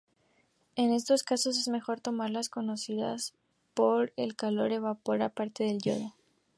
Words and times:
En 0.77 0.91
estos 0.93 1.21
casos 1.21 1.59
es 1.59 1.67
mejor 1.67 1.99
tomarlas 1.99 2.49
cocinadas 2.49 3.35
porque 3.75 4.23
el 4.23 4.35
calor 4.35 4.71
evapora 4.71 5.29
parte 5.29 5.63
del 5.65 5.77
yodo. 5.79 6.15